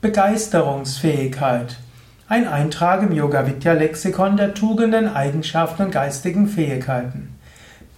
[0.00, 1.74] Begeisterungsfähigkeit.
[2.28, 7.36] Ein Eintrag im Yoga Vidya Lexikon der Tugenden, Eigenschaften und geistigen Fähigkeiten.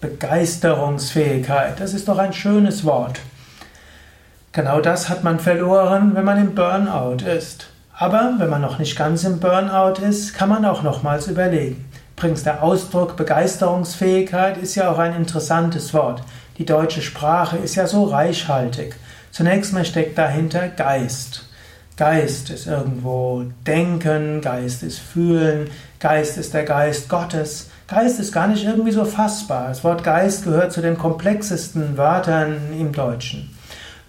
[0.00, 3.20] Begeisterungsfähigkeit, das ist doch ein schönes Wort.
[4.52, 7.66] Genau das hat man verloren, wenn man im Burnout ist.
[7.92, 11.84] Aber wenn man noch nicht ganz im Burnout ist, kann man auch nochmals überlegen.
[12.16, 16.22] Übrigens, der Ausdruck Begeisterungsfähigkeit ist ja auch ein interessantes Wort.
[16.56, 18.94] Die deutsche Sprache ist ja so reichhaltig.
[19.32, 21.49] Zunächst mal steckt dahinter Geist.
[22.00, 27.68] Geist ist irgendwo Denken, Geist ist Fühlen, Geist ist der Geist Gottes.
[27.88, 29.68] Geist ist gar nicht irgendwie so fassbar.
[29.68, 33.54] Das Wort Geist gehört zu den komplexesten Wörtern im Deutschen.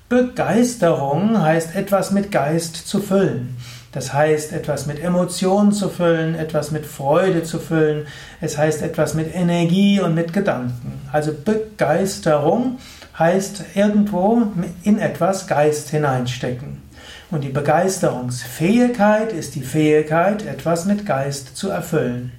[0.08, 3.58] Begeisterung heißt etwas mit Geist zu füllen.
[3.92, 8.08] Das heißt, etwas mit Emotionen zu füllen, etwas mit Freude zu füllen.
[8.40, 11.02] Es heißt, etwas mit Energie und mit Gedanken.
[11.12, 12.78] Also Begeisterung
[13.20, 14.44] heißt irgendwo
[14.84, 16.90] in etwas Geist hineinstecken.
[17.32, 22.34] Und die Begeisterungsfähigkeit ist die Fähigkeit, etwas mit Geist zu erfüllen.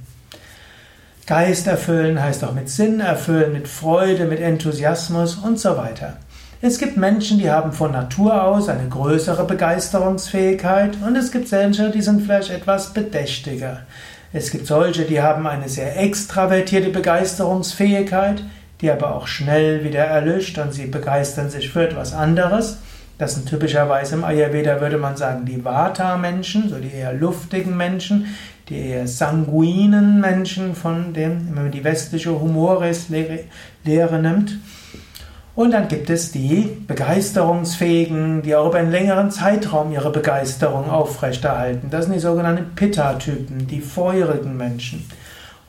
[1.26, 6.18] Geist erfüllen heißt auch mit Sinn erfüllen, mit Freude, mit Enthusiasmus und so weiter.
[6.60, 11.90] Es gibt Menschen, die haben von Natur aus eine größere Begeisterungsfähigkeit und es gibt solche,
[11.90, 13.80] die sind vielleicht etwas bedächtiger.
[14.34, 18.44] Es gibt solche, die haben eine sehr extravertierte Begeisterungsfähigkeit,
[18.80, 22.78] die aber auch schnell wieder erlischt und sie begeistern sich für etwas anderes.
[23.22, 28.26] Das sind typischerweise im Ayurveda würde man sagen die Vata-Menschen, so die eher luftigen Menschen,
[28.68, 34.58] die eher sanguinen Menschen, von dem, wenn man die westliche Humoris-Lehre nimmt.
[35.54, 41.90] Und dann gibt es die Begeisterungsfähigen, die auch über einen längeren Zeitraum ihre Begeisterung aufrechterhalten.
[41.90, 45.08] Das sind die sogenannten Pitta-Typen, die feurigen Menschen.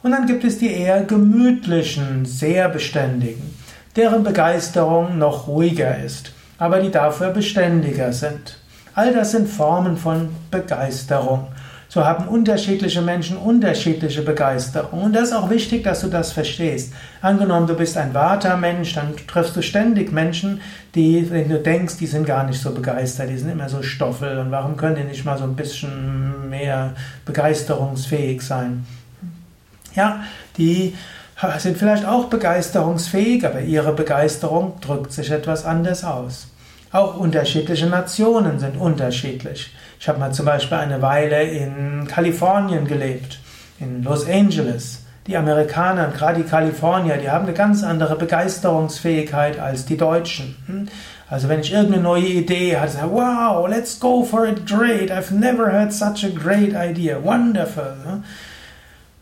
[0.01, 3.55] Und dann gibt es die eher gemütlichen, sehr beständigen,
[3.95, 8.57] deren Begeisterung noch ruhiger ist aber die dafür beständiger sind.
[8.95, 11.47] All das sind Formen von Begeisterung.
[11.89, 15.01] So haben unterschiedliche Menschen unterschiedliche Begeisterung.
[15.01, 16.93] Und das ist auch wichtig, dass du das verstehst.
[17.21, 20.61] Angenommen, du bist ein Vata-Mensch, dann triffst du ständig Menschen,
[20.95, 24.39] die, wenn du denkst, die sind gar nicht so begeistert, die sind immer so Stoffel.
[24.39, 26.93] Und warum können die nicht mal so ein bisschen mehr
[27.25, 28.85] begeisterungsfähig sein?
[29.95, 30.23] Ja,
[30.57, 30.95] die
[31.57, 36.52] sind vielleicht auch begeisterungsfähig, aber ihre Begeisterung drückt sich etwas anders aus.
[36.93, 39.71] Auch unterschiedliche Nationen sind unterschiedlich.
[39.99, 43.39] Ich habe mal zum Beispiel eine Weile in Kalifornien gelebt,
[43.79, 44.99] in Los Angeles.
[45.25, 50.55] Die Amerikaner, gerade die Kalifornier, die haben eine ganz andere Begeisterungsfähigkeit als die Deutschen.
[50.67, 50.87] Hm?
[51.31, 55.71] Also wenn ich irgendeine neue Idee hatte, wow, let's go for it, great, I've never
[55.71, 58.21] had such a great idea, wonderful.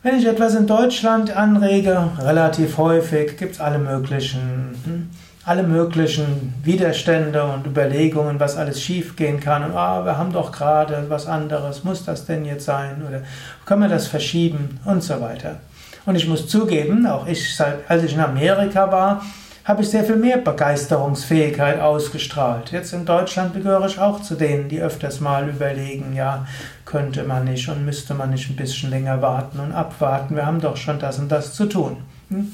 [0.04, 5.10] Wenn ich etwas in Deutschland anrege, relativ häufig, gibt es alle möglichen hm,
[5.46, 9.64] alle möglichen Widerstände und Überlegungen, was alles schiefgehen kann.
[9.64, 13.04] Und ah, wir haben doch gerade was anderes, muss das denn jetzt sein?
[13.08, 13.22] Oder
[13.66, 14.80] können wir das verschieben?
[14.86, 15.58] Und so weiter.
[16.06, 19.22] Und ich muss zugeben, auch ich, als ich in Amerika war,
[19.64, 22.72] habe ich sehr viel mehr Begeisterungsfähigkeit ausgestrahlt.
[22.72, 26.48] Jetzt in Deutschland gehöre ich auch zu denen, die öfters mal überlegen, ja,
[26.86, 30.36] könnte man nicht und müsste man nicht ein bisschen länger warten und abwarten.
[30.36, 31.98] Wir haben doch schon das und das zu tun.
[32.30, 32.52] Hm?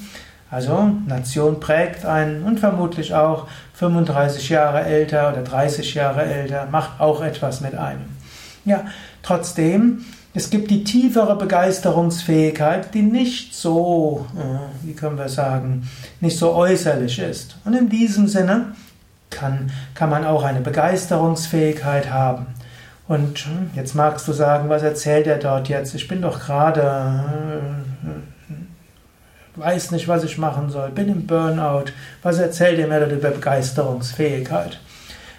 [0.50, 7.00] Also Nation prägt einen und vermutlich auch 35 Jahre älter oder 30 Jahre älter macht
[7.00, 8.06] auch etwas mit einem.
[8.64, 8.84] Ja,
[9.22, 10.04] trotzdem,
[10.34, 15.88] es gibt die tiefere Begeisterungsfähigkeit, die nicht so, äh, wie können wir sagen,
[16.20, 17.56] nicht so äußerlich ist.
[17.64, 18.72] Und in diesem Sinne
[19.30, 22.46] kann, kann man auch eine Begeisterungsfähigkeit haben.
[23.06, 25.94] Und hm, jetzt magst du sagen, was erzählt er dort jetzt?
[25.94, 27.87] Ich bin doch gerade äh,
[29.58, 31.86] weiß nicht, was ich machen soll, bin im Burnout.
[32.22, 34.80] Was erzählt ihr mir dort über Begeisterungsfähigkeit?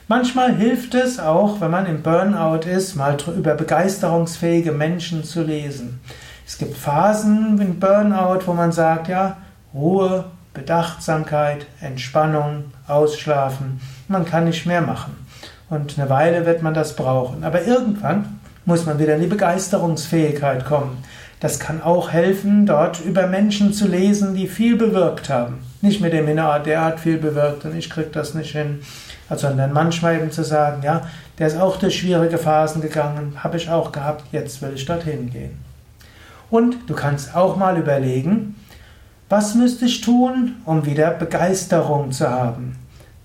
[0.07, 5.99] Manchmal hilft es auch, wenn man im Burnout ist, mal über begeisterungsfähige Menschen zu lesen.
[6.47, 9.37] Es gibt Phasen im Burnout, wo man sagt, ja,
[9.73, 13.81] Ruhe, Bedachtsamkeit, Entspannung, Ausschlafen.
[14.07, 15.15] Man kann nicht mehr machen.
[15.69, 17.43] Und eine Weile wird man das brauchen.
[17.43, 21.03] Aber irgendwann muss man wieder in die Begeisterungsfähigkeit kommen.
[21.39, 25.59] Das kann auch helfen, dort über Menschen zu lesen, die viel bewirkt haben.
[25.81, 28.81] Nicht mit dem Hintergrund, der hat viel bewirkt und ich krieg das nicht hin,
[29.33, 31.07] sondern manchmal eben zu sagen, ja,
[31.37, 35.29] der ist auch durch schwierige Phasen gegangen, habe ich auch gehabt, jetzt will ich dorthin
[35.29, 35.57] gehen.
[36.49, 38.55] Und du kannst auch mal überlegen,
[39.29, 42.75] was müsste ich tun, um wieder Begeisterung zu haben?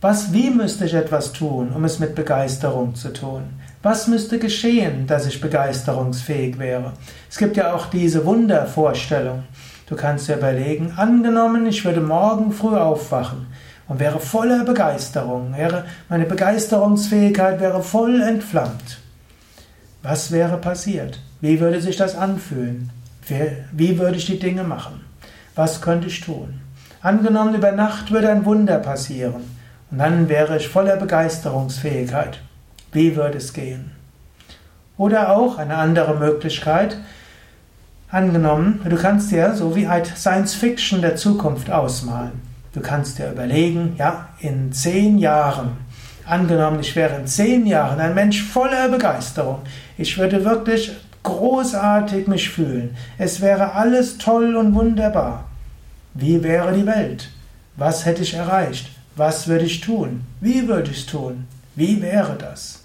[0.01, 3.45] Was, wie müsste ich etwas tun, um es mit Begeisterung zu tun?
[3.85, 6.95] Was müsste geschehen, dass ich begeisterungsfähig wäre?
[7.29, 9.43] Es gibt ja auch diese Wundervorstellung.
[9.87, 13.47] Du kannst dir überlegen, angenommen, ich würde morgen früh aufwachen
[13.87, 19.03] und wäre voller Begeisterung, wäre, meine Begeisterungsfähigkeit wäre voll entflammt.
[20.03, 21.21] Was wäre passiert?
[21.43, 22.89] Wie würde sich das anfühlen?
[23.71, 25.05] Wie würde ich die Dinge machen?
[25.57, 26.59] Was könnte ich tun?
[27.03, 29.45] Angenommen, über Nacht würde ein Wunder passieren
[29.91, 32.39] und dann wäre ich voller Begeisterungsfähigkeit.
[32.95, 33.91] Wie würde es gehen?
[34.97, 36.97] Oder auch eine andere Möglichkeit,
[38.09, 42.41] angenommen, du kannst dir so wie halt Science Fiction der Zukunft ausmalen.
[42.73, 45.77] Du kannst dir überlegen, ja, in zehn Jahren,
[46.25, 49.63] angenommen, ich wäre in zehn Jahren ein Mensch voller Begeisterung.
[49.99, 50.93] Ich würde wirklich
[51.25, 52.97] großartig mich fühlen.
[53.19, 55.47] Es wäre alles toll und wunderbar.
[56.15, 57.29] Wie wäre die Welt?
[57.77, 58.91] Was hätte ich erreicht?
[59.17, 60.25] Was würde ich tun?
[60.41, 61.49] Wie würde ich es tun?
[61.75, 62.84] Wie wäre das?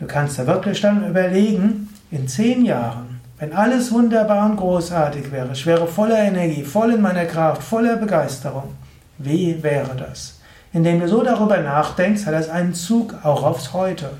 [0.00, 5.50] Du kannst da wirklich dann überlegen, in zehn Jahren, wenn alles wunderbar und großartig wäre,
[5.52, 8.74] ich wäre voller Energie, voll in meiner Kraft, voller Begeisterung,
[9.18, 10.40] wie wäre das?
[10.72, 14.12] Indem du so darüber nachdenkst, hat das einen Zug auch aufs Heute.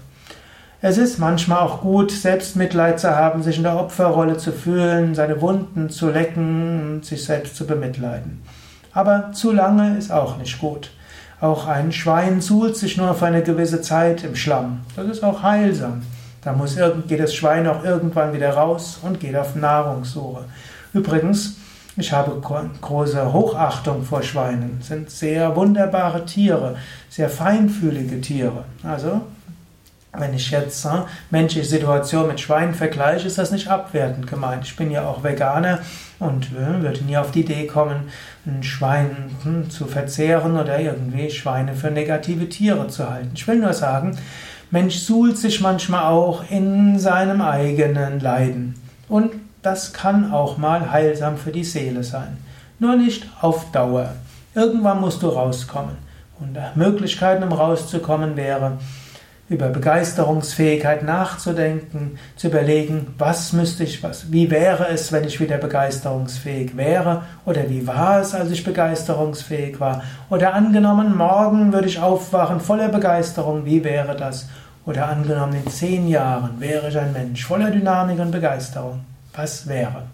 [0.83, 5.41] Es ist manchmal auch gut, Selbstmitleid zu haben, sich in der Opferrolle zu fühlen, seine
[5.41, 8.43] Wunden zu lecken und sich selbst zu bemitleiden.
[8.93, 10.91] Aber zu lange ist auch nicht gut.
[11.41, 14.81] Auch ein Schwein suhlt sich nur für eine gewisse Zeit im Schlamm.
[14.95, 16.03] Das ist auch heilsam.
[16.43, 16.77] Da muss
[17.07, 20.45] geht das Schwein auch irgendwann wieder raus und geht auf Nahrungssuche.
[20.93, 21.57] Übrigens,
[21.97, 24.81] ich habe große Hochachtung vor Schweinen.
[24.83, 26.77] Sind sehr wunderbare Tiere,
[27.09, 28.65] sehr feinfühlige Tiere.
[28.83, 29.23] Also,
[30.13, 34.65] wenn ich jetzt äh, menschliche Situation mit Schweinen vergleiche, ist das nicht abwertend gemeint.
[34.65, 35.81] Ich bin ja auch Veganer
[36.19, 38.11] und äh, würde nie auf die Idee kommen,
[38.47, 43.33] ein Schwein hm, zu verzehren oder irgendwie Schweine für negative Tiere zu halten.
[43.35, 44.19] Ich will nur sagen,
[44.71, 48.75] Mensch suhlt sich manchmal auch in seinem eigenen Leiden.
[49.09, 49.33] Und
[49.63, 52.39] das kann auch mal heilsam für die Seele sein.
[52.79, 54.15] Nur nicht auf Dauer.
[54.55, 55.97] Irgendwann musst du rauskommen.
[56.39, 58.79] Und Möglichkeiten, um rauszukommen, wäre,
[59.51, 65.59] über Begeisterungsfähigkeit nachzudenken, zu überlegen, was müsste ich, was, wie wäre es, wenn ich wieder
[65.59, 71.99] begeisterungsfähig wäre, oder wie war es, als ich begeisterungsfähig war, oder angenommen, morgen würde ich
[71.99, 74.49] aufwachen voller Begeisterung, wie wäre das,
[74.87, 79.01] oder angenommen, in zehn Jahren wäre ich ein Mensch voller Dynamik und Begeisterung,
[79.35, 80.05] was wäre?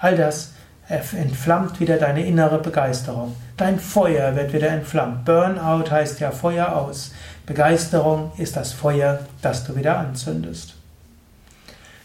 [0.00, 0.54] All das
[0.88, 3.34] entflammt wieder deine innere Begeisterung.
[3.56, 5.24] Dein Feuer wird wieder entflammt.
[5.24, 7.14] Burnout heißt ja Feuer aus.
[7.46, 10.74] Begeisterung ist das Feuer, das du wieder anzündest.